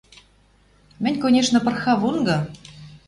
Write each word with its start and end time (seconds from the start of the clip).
—Мӹнь, 1.03 1.21
конечно, 1.23 1.57
пырхавонгы. 1.65 2.37